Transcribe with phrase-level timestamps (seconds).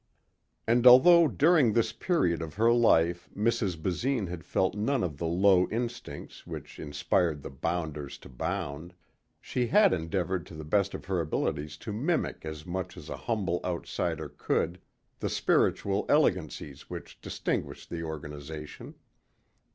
[0.65, 3.79] And although during this period of her life Mrs.
[3.79, 8.95] Basine had felt none of the low instincts which inspired the bounders to bound,
[9.39, 13.15] she had endeavored to the best of her abilities to mimic as much as a
[13.15, 14.81] humble outsider could
[15.19, 18.95] the spiritual elegancies which distinguished the Organization.